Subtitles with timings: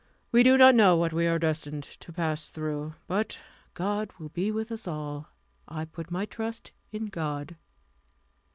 [0.31, 2.95] We do not know what we are destined to pass through.
[3.05, 3.39] But
[3.75, 5.27] God will be with us all.
[5.67, 7.55] I put my trust in God."